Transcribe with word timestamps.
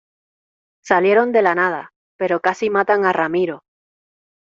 salieron 0.83 1.31
de 1.31 1.43
la 1.43 1.53
nada, 1.53 1.93
pero 2.17 2.39
casi 2.39 2.71
matan 2.71 3.05
a 3.05 3.13
Ramiro. 3.13 3.61